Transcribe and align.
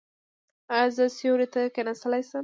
ایا 0.75 0.87
زه 0.95 1.05
سیوري 1.17 1.47
ته 1.53 1.61
کیناستلی 1.75 2.21
شم؟ 2.29 2.39